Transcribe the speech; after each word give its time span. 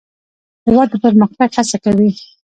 هېواد 0.65 0.87
د 0.91 0.95
پرمختګ 1.03 1.49
هڅه 1.57 1.77
کوي. 1.83 2.09